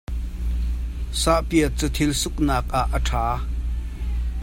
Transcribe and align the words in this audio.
Sahpiat 1.21 1.73
cu 1.79 1.87
thil 1.95 2.11
suknak 2.21 2.65
ah 2.81 2.89
a 2.97 2.99
ṭha. 3.07 3.25